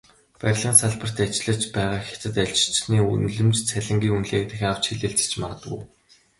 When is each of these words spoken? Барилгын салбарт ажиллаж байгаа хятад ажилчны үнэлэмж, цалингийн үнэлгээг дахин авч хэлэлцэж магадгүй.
Барилгын 0.39 0.75
салбарт 0.81 1.17
ажиллаж 1.25 1.61
байгаа 1.75 1.99
хятад 2.07 2.35
ажилчны 2.43 2.97
үнэлэмж, 3.13 3.57
цалингийн 3.69 4.15
үнэлгээг 4.17 4.45
дахин 4.49 4.69
авч 4.71 4.83
хэлэлцэж 4.87 5.31
магадгүй. 5.41 5.81